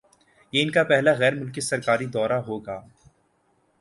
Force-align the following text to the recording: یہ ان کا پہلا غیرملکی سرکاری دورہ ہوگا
یہ 0.53 0.63
ان 0.63 0.71
کا 0.71 0.83
پہلا 0.83 1.11
غیرملکی 1.19 1.61
سرکاری 1.61 2.05
دورہ 2.15 2.39
ہوگا 2.47 2.79